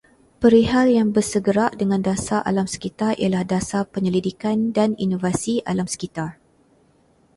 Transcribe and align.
Perihal 0.41 0.87
yang 0.97 1.09
bersegerak 1.15 1.71
dengan 1.81 2.01
dasar 2.09 2.39
alam 2.49 2.65
sekitar 2.73 3.11
ialah 3.23 3.43
dasar 3.53 3.83
penyelidikan 3.93 4.57
dan 4.77 4.89
inovasi 5.05 5.53
alam 5.71 5.85
sekitar 5.93 6.29